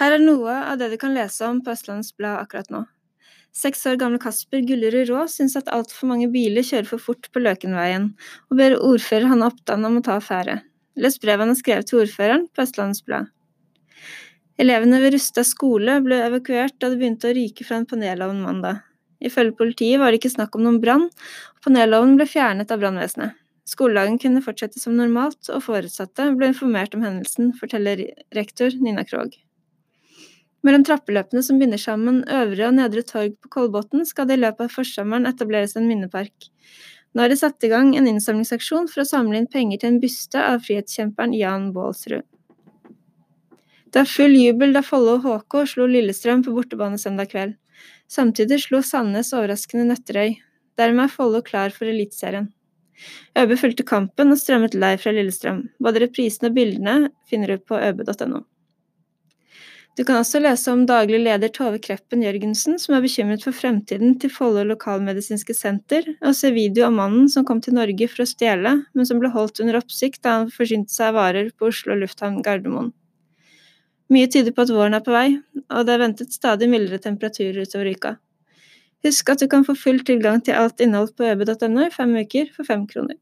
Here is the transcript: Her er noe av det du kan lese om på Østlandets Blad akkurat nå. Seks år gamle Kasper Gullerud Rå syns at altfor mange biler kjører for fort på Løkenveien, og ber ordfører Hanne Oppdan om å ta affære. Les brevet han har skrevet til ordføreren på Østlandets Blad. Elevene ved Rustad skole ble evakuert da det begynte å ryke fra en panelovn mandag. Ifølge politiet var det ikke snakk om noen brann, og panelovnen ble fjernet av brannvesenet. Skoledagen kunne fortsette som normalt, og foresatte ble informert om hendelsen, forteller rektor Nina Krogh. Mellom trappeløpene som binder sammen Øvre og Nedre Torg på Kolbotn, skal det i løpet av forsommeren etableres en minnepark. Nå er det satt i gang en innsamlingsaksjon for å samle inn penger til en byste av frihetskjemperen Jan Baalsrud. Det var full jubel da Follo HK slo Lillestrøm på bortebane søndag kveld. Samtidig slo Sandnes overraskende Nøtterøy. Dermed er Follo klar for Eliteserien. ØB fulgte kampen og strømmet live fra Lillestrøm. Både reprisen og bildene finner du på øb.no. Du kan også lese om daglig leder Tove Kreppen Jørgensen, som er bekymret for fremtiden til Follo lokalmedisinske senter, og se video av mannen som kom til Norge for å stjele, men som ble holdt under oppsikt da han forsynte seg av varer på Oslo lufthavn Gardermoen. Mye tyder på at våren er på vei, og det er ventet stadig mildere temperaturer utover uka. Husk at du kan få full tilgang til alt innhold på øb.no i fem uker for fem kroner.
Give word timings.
Her 0.00 0.14
er 0.16 0.22
noe 0.22 0.52
av 0.64 0.78
det 0.80 0.86
du 0.88 0.96
kan 0.96 1.12
lese 1.12 1.44
om 1.44 1.58
på 1.60 1.74
Østlandets 1.74 2.14
Blad 2.16 2.38
akkurat 2.40 2.70
nå. 2.72 2.86
Seks 3.52 3.82
år 3.90 3.98
gamle 4.00 4.20
Kasper 4.22 4.62
Gullerud 4.64 5.10
Rå 5.10 5.26
syns 5.28 5.58
at 5.58 5.68
altfor 5.74 6.08
mange 6.08 6.30
biler 6.32 6.64
kjører 6.64 6.86
for 6.88 7.02
fort 7.04 7.26
på 7.34 7.42
Løkenveien, 7.42 8.06
og 8.48 8.56
ber 8.56 8.78
ordfører 8.78 9.28
Hanne 9.28 9.50
Oppdan 9.50 9.84
om 9.84 9.98
å 9.98 10.02
ta 10.06 10.16
affære. 10.16 10.54
Les 10.96 11.20
brevet 11.20 11.44
han 11.44 11.52
har 11.52 11.58
skrevet 11.58 11.90
til 11.90 12.00
ordføreren 12.00 12.46
på 12.48 12.64
Østlandets 12.64 13.04
Blad. 13.04 13.28
Elevene 14.60 15.02
ved 15.02 15.18
Rustad 15.18 15.48
skole 15.48 15.98
ble 16.06 16.22
evakuert 16.30 16.78
da 16.80 16.88
det 16.88 17.00
begynte 17.02 17.28
å 17.28 17.36
ryke 17.36 17.68
fra 17.68 17.82
en 17.82 17.86
panelovn 17.90 18.40
mandag. 18.46 18.80
Ifølge 19.20 19.58
politiet 19.60 20.00
var 20.00 20.12
det 20.14 20.22
ikke 20.22 20.32
snakk 20.32 20.56
om 20.56 20.64
noen 20.64 20.80
brann, 20.80 21.06
og 21.10 21.68
panelovnen 21.68 22.16
ble 22.16 22.28
fjernet 22.30 22.72
av 22.72 22.80
brannvesenet. 22.80 23.36
Skoledagen 23.68 24.16
kunne 24.22 24.40
fortsette 24.48 24.80
som 24.80 24.96
normalt, 24.96 25.42
og 25.52 25.66
foresatte 25.68 26.32
ble 26.40 26.54
informert 26.54 26.96
om 26.96 27.04
hendelsen, 27.04 27.52
forteller 27.60 28.06
rektor 28.32 28.72
Nina 28.80 29.04
Krogh. 29.04 29.36
Mellom 30.66 30.84
trappeløpene 30.84 31.42
som 31.44 31.60
binder 31.60 31.80
sammen 31.80 32.20
Øvre 32.28 32.66
og 32.68 32.74
Nedre 32.76 33.02
Torg 33.06 33.36
på 33.40 33.52
Kolbotn, 33.54 34.04
skal 34.04 34.28
det 34.28 34.36
i 34.36 34.42
løpet 34.42 34.66
av 34.66 34.74
forsommeren 34.74 35.28
etableres 35.30 35.76
en 35.78 35.88
minnepark. 35.88 36.50
Nå 37.16 37.24
er 37.24 37.32
det 37.32 37.40
satt 37.40 37.64
i 37.66 37.70
gang 37.72 37.94
en 37.96 38.06
innsamlingsaksjon 38.06 38.90
for 38.90 39.02
å 39.02 39.08
samle 39.08 39.40
inn 39.40 39.48
penger 39.50 39.80
til 39.80 39.94
en 39.94 40.02
byste 40.02 40.42
av 40.52 40.60
frihetskjemperen 40.66 41.32
Jan 41.34 41.70
Baalsrud. 41.74 42.26
Det 43.90 44.04
var 44.04 44.06
full 44.06 44.36
jubel 44.38 44.76
da 44.76 44.84
Follo 44.86 45.16
HK 45.24 45.64
slo 45.72 45.88
Lillestrøm 45.90 46.44
på 46.46 46.54
bortebane 46.54 47.00
søndag 47.00 47.32
kveld. 47.32 47.56
Samtidig 48.10 48.60
slo 48.62 48.84
Sandnes 48.86 49.32
overraskende 49.34 49.88
Nøtterøy. 49.88 50.36
Dermed 50.78 51.08
er 51.08 51.14
Follo 51.16 51.40
klar 51.42 51.74
for 51.74 51.90
Eliteserien. 51.90 52.52
ØB 53.34 53.56
fulgte 53.58 53.86
kampen 53.88 54.30
og 54.30 54.38
strømmet 54.38 54.76
live 54.76 55.00
fra 55.02 55.16
Lillestrøm. 55.16 55.64
Både 55.82 56.04
reprisen 56.04 56.50
og 56.50 56.54
bildene 56.60 57.10
finner 57.26 57.56
du 57.56 57.64
på 57.66 57.80
øb.no. 57.80 58.44
Du 59.98 60.04
kan 60.06 60.20
også 60.20 60.38
lese 60.38 60.70
om 60.70 60.84
daglig 60.86 61.18
leder 61.24 61.50
Tove 61.50 61.80
Kreppen 61.82 62.22
Jørgensen, 62.22 62.78
som 62.78 62.94
er 62.94 63.02
bekymret 63.02 63.42
for 63.42 63.56
fremtiden 63.56 64.14
til 64.22 64.30
Follo 64.30 64.62
lokalmedisinske 64.68 65.54
senter, 65.56 66.06
og 66.22 66.36
se 66.38 66.52
video 66.54 66.86
av 66.86 66.94
mannen 66.94 67.26
som 67.32 67.44
kom 67.46 67.58
til 67.64 67.74
Norge 67.74 68.06
for 68.12 68.22
å 68.22 68.28
stjele, 68.30 68.76
men 68.94 69.08
som 69.08 69.18
ble 69.22 69.32
holdt 69.34 69.58
under 69.64 69.80
oppsikt 69.80 70.22
da 70.22 70.36
han 70.38 70.52
forsynte 70.54 70.94
seg 70.94 71.10
av 71.10 71.18
varer 71.18 71.50
på 71.58 71.72
Oslo 71.72 71.98
lufthavn 71.98 72.38
Gardermoen. 72.46 72.92
Mye 74.10 74.30
tyder 74.30 74.54
på 74.54 74.62
at 74.66 74.72
våren 74.74 74.94
er 74.94 75.02
på 75.06 75.14
vei, 75.14 75.28
og 75.70 75.86
det 75.86 75.94
er 75.94 76.04
ventet 76.04 76.34
stadig 76.34 76.70
mildere 76.70 77.02
temperaturer 77.02 77.66
utover 77.66 77.90
uka. 77.90 78.14
Husk 79.06 79.30
at 79.32 79.42
du 79.42 79.48
kan 79.50 79.66
få 79.66 79.74
full 79.78 80.00
tilgang 80.06 80.42
til 80.44 80.58
alt 80.58 80.82
innhold 80.82 81.16
på 81.18 81.26
øb.no 81.26 81.86
i 81.86 81.92
fem 81.94 82.14
uker 82.20 82.50
for 82.54 82.68
fem 82.68 82.86
kroner. 82.90 83.18